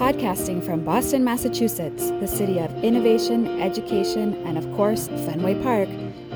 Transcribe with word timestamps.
Podcasting 0.00 0.64
from 0.64 0.82
Boston, 0.82 1.22
Massachusetts, 1.22 2.08
the 2.08 2.26
city 2.26 2.58
of 2.58 2.72
innovation, 2.82 3.60
education, 3.60 4.32
and 4.46 4.56
of 4.56 4.64
course, 4.74 5.08
Fenway 5.08 5.62
Park, 5.62 5.90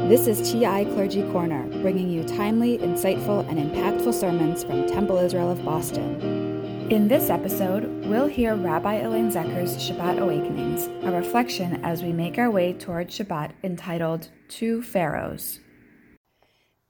this 0.07 0.27
is 0.27 0.53
TI 0.53 0.85
Clergy 0.85 1.23
Corner, 1.33 1.66
bringing 1.80 2.11
you 2.11 2.25
timely, 2.25 2.77
insightful, 2.77 3.48
and 3.48 3.59
impactful 3.59 4.12
sermons 4.12 4.64
from 4.64 4.87
Temple 4.87 5.16
Israel 5.16 5.50
of 5.50 5.64
Boston. 5.64 6.21
In 6.91 7.09
this 7.09 7.30
episode, 7.30 8.05
we'll 8.05 8.27
hear 8.27 8.55
Rabbi 8.55 8.96
Elaine 8.96 9.30
Zecher's 9.30 9.79
Shabbat 9.79 10.19
Awakenings, 10.19 10.89
a 11.03 11.11
reflection 11.11 11.83
as 11.83 12.03
we 12.03 12.12
make 12.12 12.37
our 12.37 12.51
way 12.51 12.75
toward 12.75 13.09
Shabbat 13.09 13.53
entitled 13.62 14.29
Two 14.49 14.83
Pharaohs. 14.83 15.61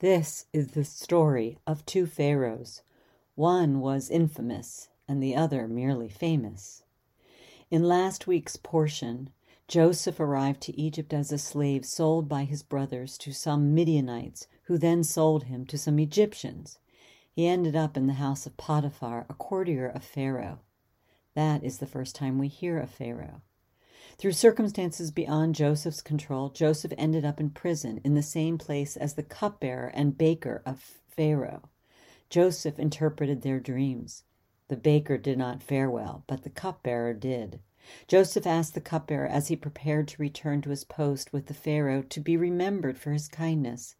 This 0.00 0.46
is 0.52 0.72
the 0.72 0.82
story 0.82 1.56
of 1.68 1.86
two 1.86 2.06
pharaohs. 2.06 2.82
One 3.36 3.78
was 3.78 4.10
infamous, 4.10 4.88
and 5.06 5.22
the 5.22 5.34
other 5.34 5.68
merely 5.68 6.08
famous. 6.08 6.82
In 7.70 7.82
last 7.82 8.26
week's 8.26 8.56
portion, 8.56 9.30
Joseph 9.66 10.20
arrived 10.20 10.60
to 10.62 10.78
Egypt 10.78 11.14
as 11.14 11.32
a 11.32 11.38
slave 11.38 11.86
sold 11.86 12.28
by 12.28 12.44
his 12.44 12.62
brothers 12.62 13.16
to 13.18 13.32
some 13.32 13.74
Midianites, 13.74 14.46
who 14.64 14.78
then 14.78 15.02
sold 15.02 15.44
him 15.44 15.64
to 15.66 15.78
some 15.78 15.98
Egyptians. 15.98 16.78
He 17.32 17.46
ended 17.46 17.74
up 17.74 17.96
in 17.96 18.06
the 18.06 18.14
house 18.14 18.46
of 18.46 18.56
Potiphar, 18.56 19.26
a 19.28 19.34
courtier 19.34 19.88
of 19.88 20.04
Pharaoh. 20.04 20.60
That 21.34 21.64
is 21.64 21.78
the 21.78 21.86
first 21.86 22.14
time 22.14 22.38
we 22.38 22.48
hear 22.48 22.78
of 22.78 22.90
Pharaoh. 22.90 23.42
Through 24.18 24.32
circumstances 24.32 25.10
beyond 25.10 25.54
Joseph's 25.54 26.02
control, 26.02 26.50
Joseph 26.50 26.92
ended 26.96 27.24
up 27.24 27.40
in 27.40 27.50
prison 27.50 28.00
in 28.04 28.14
the 28.14 28.22
same 28.22 28.58
place 28.58 28.96
as 28.96 29.14
the 29.14 29.22
cupbearer 29.22 29.88
and 29.88 30.16
baker 30.16 30.62
of 30.64 31.00
Pharaoh. 31.08 31.68
Joseph 32.30 32.78
interpreted 32.78 33.42
their 33.42 33.58
dreams. 33.58 34.22
The 34.68 34.76
baker 34.76 35.18
did 35.18 35.36
not 35.36 35.62
fare 35.62 35.90
well, 35.90 36.24
but 36.26 36.42
the 36.42 36.50
cupbearer 36.50 37.12
did. 37.12 37.60
Joseph 38.08 38.46
asked 38.46 38.72
the 38.72 38.80
cupbearer 38.80 39.26
as 39.26 39.48
he 39.48 39.56
prepared 39.56 40.08
to 40.08 40.22
return 40.22 40.62
to 40.62 40.70
his 40.70 40.84
post 40.84 41.34
with 41.34 41.46
the 41.46 41.54
Pharaoh 41.54 42.02
to 42.02 42.20
be 42.20 42.36
remembered 42.36 42.98
for 42.98 43.12
his 43.12 43.28
kindness. 43.28 43.96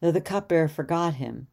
Though 0.00 0.10
the 0.12 0.20
cupbearer 0.20 0.68
forgot 0.68 1.14
him, 1.14 1.46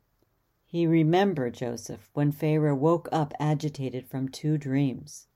he 0.66 0.86
remembered 0.86 1.54
Joseph 1.54 2.10
when 2.14 2.34
Pharaoh 2.34 2.76
woke 2.76 3.08
up 3.14 3.34
agitated 3.40 4.06
from 4.06 4.28
two 4.28 4.58
dreams. 4.58 5.28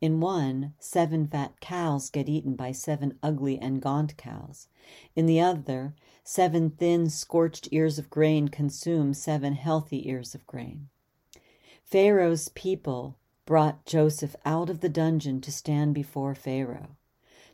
In 0.00 0.20
one, 0.20 0.74
seven 0.80 1.28
fat 1.28 1.60
cows 1.60 2.10
get 2.10 2.28
eaten 2.28 2.56
by 2.56 2.72
seven 2.72 3.18
ugly 3.22 3.56
and 3.58 3.80
gaunt 3.80 4.16
cows. 4.16 4.66
In 5.14 5.26
the 5.26 5.40
other, 5.40 5.94
seven 6.24 6.70
thin, 6.70 7.08
scorched 7.08 7.68
ears 7.70 8.00
of 8.00 8.10
grain 8.10 8.48
consume 8.48 9.14
seven 9.14 9.52
healthy 9.52 10.08
ears 10.08 10.34
of 10.34 10.44
grain. 10.46 10.88
Pharaoh's 11.86 12.48
people 12.48 13.16
brought 13.44 13.86
Joseph 13.86 14.34
out 14.44 14.68
of 14.68 14.80
the 14.80 14.88
dungeon 14.88 15.40
to 15.42 15.52
stand 15.52 15.94
before 15.94 16.34
Pharaoh. 16.34 16.96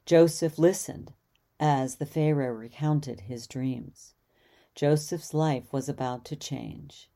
Joseph 0.07 0.59
listened 0.59 1.13
as 1.61 1.97
the 1.97 2.07
Pharaoh 2.07 2.55
recounted 2.55 3.21
his 3.21 3.47
dreams. 3.47 4.15
Joseph's 4.75 5.35
life 5.35 5.71
was 5.71 5.87
about 5.87 6.25
to 6.25 6.35
change. 6.35 7.11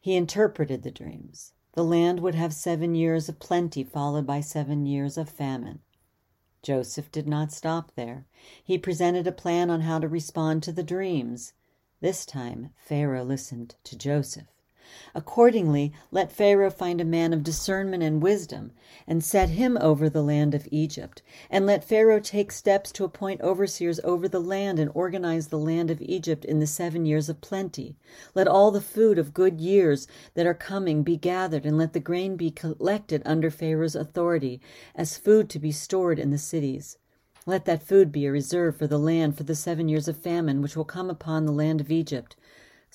He 0.00 0.16
interpreted 0.16 0.82
the 0.82 0.90
dreams. 0.90 1.52
The 1.74 1.84
land 1.84 2.18
would 2.18 2.34
have 2.34 2.52
seven 2.52 2.96
years 2.96 3.28
of 3.28 3.38
plenty, 3.38 3.84
followed 3.84 4.26
by 4.26 4.40
seven 4.40 4.86
years 4.86 5.16
of 5.16 5.28
famine. 5.28 5.82
Joseph 6.62 7.12
did 7.12 7.28
not 7.28 7.52
stop 7.52 7.92
there. 7.94 8.26
He 8.64 8.76
presented 8.76 9.28
a 9.28 9.32
plan 9.32 9.70
on 9.70 9.82
how 9.82 10.00
to 10.00 10.08
respond 10.08 10.64
to 10.64 10.72
the 10.72 10.82
dreams. 10.82 11.52
This 12.00 12.26
time, 12.26 12.70
Pharaoh 12.76 13.22
listened 13.22 13.76
to 13.84 13.96
Joseph. 13.96 14.48
Accordingly, 15.16 15.92
let 16.12 16.30
Pharaoh 16.30 16.70
find 16.70 17.00
a 17.00 17.04
man 17.04 17.32
of 17.32 17.42
discernment 17.42 18.04
and 18.04 18.22
wisdom, 18.22 18.70
and 19.04 19.24
set 19.24 19.48
him 19.48 19.76
over 19.80 20.08
the 20.08 20.22
land 20.22 20.54
of 20.54 20.68
Egypt. 20.70 21.22
And 21.50 21.66
let 21.66 21.82
Pharaoh 21.82 22.20
take 22.20 22.52
steps 22.52 22.92
to 22.92 23.04
appoint 23.04 23.40
overseers 23.40 23.98
over 24.04 24.28
the 24.28 24.40
land 24.40 24.78
and 24.78 24.92
organize 24.94 25.48
the 25.48 25.58
land 25.58 25.90
of 25.90 26.00
Egypt 26.02 26.44
in 26.44 26.60
the 26.60 26.68
seven 26.68 27.04
years 27.04 27.28
of 27.28 27.40
plenty. 27.40 27.96
Let 28.32 28.46
all 28.46 28.70
the 28.70 28.80
food 28.80 29.18
of 29.18 29.34
good 29.34 29.60
years 29.60 30.06
that 30.34 30.46
are 30.46 30.54
coming 30.54 31.02
be 31.02 31.16
gathered, 31.16 31.66
and 31.66 31.76
let 31.76 31.92
the 31.92 31.98
grain 31.98 32.36
be 32.36 32.52
collected 32.52 33.22
under 33.24 33.50
Pharaoh's 33.50 33.96
authority 33.96 34.60
as 34.94 35.18
food 35.18 35.50
to 35.50 35.58
be 35.58 35.72
stored 35.72 36.20
in 36.20 36.30
the 36.30 36.38
cities. 36.38 36.96
Let 37.48 37.64
that 37.66 37.84
food 37.84 38.10
be 38.10 38.26
a 38.26 38.32
reserve 38.32 38.76
for 38.76 38.88
the 38.88 38.98
land 38.98 39.36
for 39.36 39.44
the 39.44 39.54
seven 39.54 39.88
years 39.88 40.08
of 40.08 40.16
famine 40.16 40.62
which 40.62 40.76
will 40.76 40.84
come 40.84 41.08
upon 41.08 41.46
the 41.46 41.52
land 41.52 41.80
of 41.80 41.92
Egypt 41.92 42.34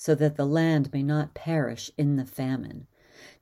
so 0.04 0.16
that 0.16 0.34
the 0.34 0.44
land 0.44 0.92
may 0.92 1.00
not 1.00 1.32
perish 1.32 1.88
in 1.96 2.16
the 2.16 2.26
famine. 2.26 2.88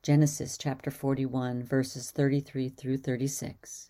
Genesis 0.03 0.59
chapter 0.59 0.91
41, 0.91 1.63
verses 1.63 2.11
33 2.11 2.69
through 2.69 2.97
36. 2.97 3.89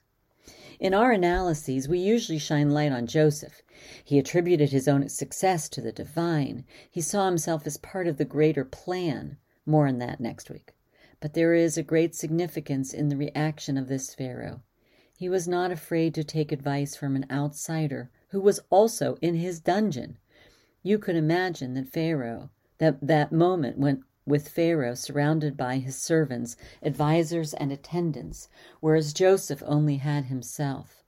In 0.79 0.93
our 0.93 1.11
analyses, 1.11 1.89
we 1.89 1.99
usually 1.99 2.37
shine 2.37 2.69
light 2.69 2.93
on 2.93 3.07
Joseph. 3.07 3.61
He 4.05 4.17
attributed 4.17 4.69
his 4.69 4.87
own 4.87 5.09
success 5.09 5.67
to 5.67 5.81
the 5.81 5.91
divine. 5.91 6.63
He 6.89 7.01
saw 7.01 7.25
himself 7.25 7.67
as 7.67 7.75
part 7.75 8.07
of 8.07 8.15
the 8.15 8.23
greater 8.23 8.63
plan. 8.63 9.35
More 9.65 9.85
on 9.85 9.97
that 9.97 10.21
next 10.21 10.49
week. 10.49 10.73
But 11.19 11.33
there 11.33 11.53
is 11.53 11.77
a 11.77 11.83
great 11.83 12.15
significance 12.15 12.93
in 12.93 13.09
the 13.09 13.17
reaction 13.17 13.77
of 13.77 13.89
this 13.89 14.15
Pharaoh. 14.15 14.61
He 15.17 15.27
was 15.27 15.45
not 15.45 15.71
afraid 15.71 16.13
to 16.13 16.23
take 16.23 16.53
advice 16.53 16.95
from 16.95 17.17
an 17.17 17.25
outsider 17.29 18.11
who 18.29 18.39
was 18.39 18.61
also 18.69 19.17
in 19.21 19.35
his 19.35 19.59
dungeon. 19.59 20.17
You 20.83 20.97
could 20.99 21.17
imagine 21.17 21.73
that 21.73 21.89
Pharaoh, 21.89 22.49
that, 22.81 22.97
that 22.99 23.31
moment 23.31 23.77
when 23.77 24.03
with 24.25 24.49
Pharaoh 24.49 24.95
surrounded 24.95 25.55
by 25.55 25.77
his 25.77 25.95
servants, 25.95 26.57
advisers, 26.81 27.53
and 27.53 27.71
attendants, 27.71 28.49
whereas 28.79 29.13
Joseph 29.13 29.61
only 29.67 29.97
had 29.97 30.25
himself. 30.25 31.03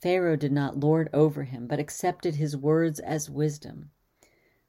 Pharaoh 0.00 0.36
did 0.36 0.52
not 0.52 0.80
lord 0.80 1.10
over 1.12 1.44
him, 1.44 1.66
but 1.66 1.78
accepted 1.78 2.36
his 2.36 2.56
words 2.56 2.98
as 2.98 3.28
wisdom. 3.28 3.90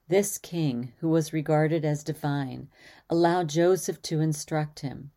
This 0.09 0.37
king, 0.37 0.91
who 0.99 1.07
was 1.07 1.31
regarded 1.31 1.85
as 1.85 2.03
divine, 2.03 2.67
allowed 3.09 3.47
Joseph 3.47 4.01
to 4.01 4.19
instruct 4.19 4.81
him. 4.81 5.11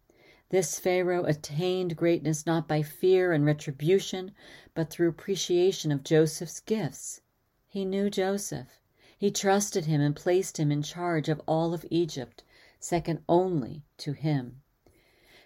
This 0.50 0.78
Pharaoh 0.78 1.24
attained 1.24 1.96
greatness 1.96 2.46
not 2.46 2.68
by 2.68 2.82
fear 2.82 3.32
and 3.32 3.44
retribution, 3.44 4.30
but 4.74 4.90
through 4.90 5.08
appreciation 5.08 5.90
of 5.90 6.04
Joseph's 6.04 6.60
gifts. 6.60 7.20
He 7.66 7.84
knew 7.84 8.10
Joseph. 8.10 8.80
He 9.18 9.30
trusted 9.30 9.86
him 9.86 10.02
and 10.02 10.14
placed 10.14 10.58
him 10.58 10.70
in 10.70 10.82
charge 10.82 11.30
of 11.30 11.40
all 11.48 11.72
of 11.72 11.86
Egypt, 11.90 12.44
second 12.78 13.20
only 13.26 13.82
to 13.96 14.12
him. 14.12 14.60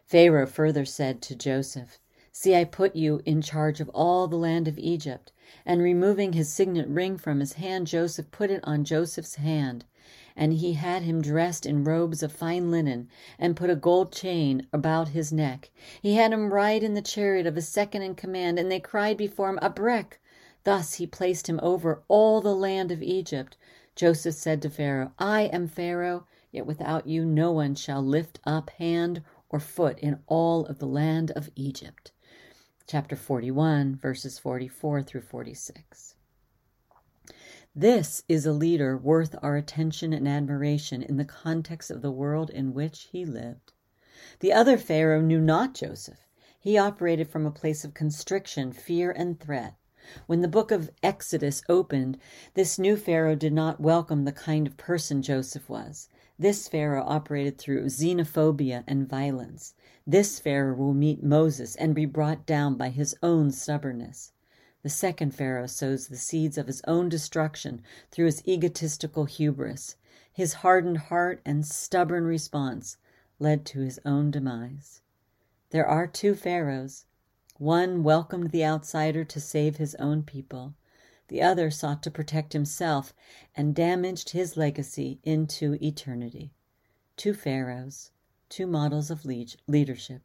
Pharaoh 0.05 0.47
further 0.47 0.85
said 0.85 1.23
to 1.23 1.37
Joseph, 1.37 2.01
See, 2.33 2.57
I 2.57 2.65
put 2.65 2.97
you 2.97 3.23
in 3.25 3.41
charge 3.43 3.81
of 3.81 3.89
all 3.91 4.27
the 4.27 4.35
land 4.37 4.67
of 4.67 4.77
Egypt. 4.77 5.31
And 5.65 5.83
removing 5.83 6.33
his 6.33 6.53
signet 6.53 6.89
ring 6.89 7.17
from 7.17 7.39
his 7.39 7.53
hand, 7.53 7.87
Joseph 7.87 8.33
put 8.33 8.51
it 8.51 8.61
on 8.65 8.83
Joseph's 8.83 9.37
hand. 9.37 9.85
And 10.35 10.55
he 10.55 10.73
had 10.73 11.03
him 11.03 11.23
dressed 11.23 11.65
in 11.65 11.85
robes 11.85 12.25
of 12.25 12.33
fine 12.33 12.73
linen, 12.73 13.09
and 13.39 13.57
put 13.57 13.71
a 13.71 13.77
gold 13.77 14.11
chain 14.11 14.67
about 14.73 15.11
his 15.11 15.33
neck. 15.33 15.71
He 16.03 16.15
had 16.15 16.33
him 16.33 16.53
ride 16.53 16.83
in 16.83 16.95
the 16.95 17.03
chariot 17.03 17.47
of 17.47 17.55
his 17.55 17.69
second 17.69 18.03
in 18.03 18.17
command, 18.17 18.59
and 18.59 18.69
they 18.69 18.81
cried 18.81 19.17
before 19.17 19.49
him, 19.49 19.61
Abrek! 19.63 20.19
Thus 20.65 20.95
he 20.95 21.07
placed 21.07 21.49
him 21.49 21.59
over 21.63 22.03
all 22.09 22.41
the 22.41 22.55
land 22.55 22.91
of 22.91 23.03
Egypt. 23.03 23.57
Joseph 23.95 24.35
said 24.35 24.61
to 24.63 24.71
Pharaoh, 24.71 25.13
I 25.19 25.43
am 25.43 25.67
Pharaoh, 25.69 26.27
yet 26.53 26.67
without 26.67 27.07
you 27.07 27.25
no 27.25 27.53
one 27.53 27.75
shall 27.75 28.03
lift 28.03 28.41
up 28.45 28.71
hand 28.71 29.23
or 29.49 29.59
foot 29.59 29.99
in 29.99 30.21
all 30.27 30.67
of 30.67 30.79
the 30.79 30.87
land 30.87 31.31
of 31.33 31.51
Egypt. 31.57 32.13
Chapter 32.87 33.17
41, 33.17 33.97
verses 33.97 34.39
44 34.39 35.03
through 35.03 35.21
46. 35.23 36.15
This 37.75 38.25
is 38.29 38.47
a 38.47 38.53
leader 38.53 38.97
worth 38.97 39.37
our 39.43 39.57
attention 39.57 40.13
and 40.13 40.27
admiration 40.27 41.03
in 41.03 41.17
the 41.17 41.25
context 41.25 41.91
of 41.91 42.03
the 42.03 42.11
world 42.11 42.51
in 42.51 42.75
which 42.75 43.09
he 43.13 43.25
lived. 43.25 43.73
The 44.41 44.53
other 44.53 44.77
Pharaoh 44.77 45.21
knew 45.21 45.41
not 45.41 45.75
Joseph. 45.75 46.27
He 46.59 46.77
operated 46.77 47.29
from 47.29 47.47
a 47.47 47.51
place 47.51 47.85
of 47.85 47.95
constriction, 47.95 48.73
fear, 48.73 49.13
and 49.13 49.39
threat. 49.39 49.77
When 50.27 50.41
the 50.41 50.49
book 50.49 50.71
of 50.71 50.91
Exodus 51.03 51.63
opened, 51.69 52.19
this 52.55 52.79
new 52.79 52.97
Pharaoh 52.97 53.35
did 53.35 53.53
not 53.53 53.81
welcome 53.81 54.25
the 54.25 54.33
kind 54.33 54.67
of 54.67 54.77
person 54.77 55.23
Joseph 55.23 55.69
was. 55.69 56.09
This 56.39 56.69
Pharaoh 56.69 57.05
operated 57.07 57.59
through 57.59 57.85
xenophobia 57.91 58.83
and 58.87 59.09
violence. 59.09 59.75
This 60.07 60.39
Pharaoh 60.39 60.75
will 60.75 60.95
meet 60.95 61.23
Moses 61.23 61.77
and 61.77 61.95
be 61.95 62.07
brought 62.07 62.47
down 62.47 62.77
by 62.77 62.89
his 62.89 63.15
own 63.23 63.51
stubbornness. 63.51 64.33
The 64.83 64.89
second 64.89 65.35
Pharaoh 65.35 65.67
sows 65.67 66.09
the 66.09 66.17
seeds 66.17 66.57
of 66.57 66.67
his 66.67 66.81
own 66.87 67.11
destruction 67.11 67.83
through 68.11 68.25
his 68.27 68.43
egotistical 68.49 69.27
hubris. 69.27 69.97
His 70.33 70.55
hardened 70.55 70.97
heart 70.97 71.43
and 71.45 71.67
stubborn 71.67 72.25
response 72.25 72.97
led 73.39 73.67
to 73.67 73.81
his 73.81 74.01
own 74.07 74.31
demise. 74.31 75.03
There 75.71 75.87
are 75.87 76.07
two 76.07 76.35
Pharaohs. 76.35 77.05
One 77.61 78.03
welcomed 78.03 78.53
the 78.53 78.65
outsider 78.65 79.23
to 79.23 79.39
save 79.39 79.77
his 79.77 79.95
own 79.97 80.23
people. 80.23 80.73
The 81.29 81.43
other 81.43 81.71
sought 81.71 82.03
to 82.05 82.11
protect 82.11 82.55
himself 82.55 83.13
and 83.55 83.75
damaged 83.75 84.31
his 84.31 84.57
legacy 84.57 85.21
into 85.25 85.77
eternity. 85.85 86.55
Two 87.19 87.35
pharaohs, 87.35 88.13
two 88.49 88.67
models 88.67 89.11
of 89.11 89.27
leadership. 89.27 90.23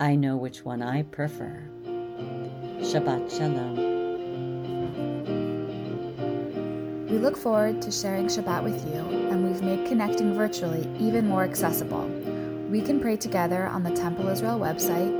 I 0.00 0.16
know 0.16 0.36
which 0.36 0.64
one 0.64 0.82
I 0.82 1.04
prefer. 1.04 1.70
Shabbat 2.80 3.30
Shalom. 3.30 3.76
We 7.08 7.18
look 7.18 7.36
forward 7.36 7.80
to 7.82 7.92
sharing 7.92 8.26
Shabbat 8.26 8.64
with 8.64 8.84
you, 8.88 9.28
and 9.30 9.44
we've 9.46 9.62
made 9.62 9.86
connecting 9.86 10.34
virtually 10.34 10.84
even 10.98 11.28
more 11.28 11.44
accessible. 11.44 12.08
We 12.68 12.80
can 12.80 12.98
pray 12.98 13.16
together 13.16 13.68
on 13.68 13.84
the 13.84 13.92
Temple 13.92 14.26
Israel 14.26 14.58
website, 14.58 15.19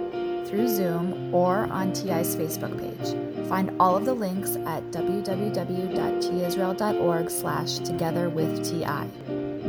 through 0.51 0.69
Zoom, 0.69 1.33
or 1.33 1.69
on 1.71 1.93
TI's 1.93 2.35
Facebook 2.37 2.77
page. 2.79 3.15
Find 3.49 3.75
all 3.81 3.97
of 3.97 4.05
the 4.05 4.13
links 4.13 4.57
at 4.67 4.83
www.tisrael.org 4.91 7.31
slash 7.31 7.79
together 7.79 8.29
with 8.29 8.63
TI. 8.69 9.07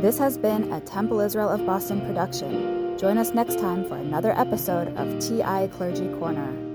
This 0.00 0.18
has 0.18 0.36
been 0.36 0.70
a 0.72 0.80
Temple 0.80 1.20
Israel 1.20 1.48
of 1.48 1.64
Boston 1.64 2.04
production. 2.04 2.98
Join 2.98 3.16
us 3.16 3.32
next 3.32 3.60
time 3.60 3.88
for 3.88 3.96
another 3.96 4.36
episode 4.38 4.94
of 4.96 5.18
TI 5.20 5.68
Clergy 5.68 6.08
Corner. 6.18 6.71